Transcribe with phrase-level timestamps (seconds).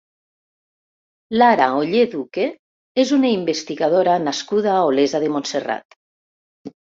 [1.39, 2.45] Lara Oller Duque
[3.03, 5.97] és una investigadora nascuda a Olesa de Montserrat.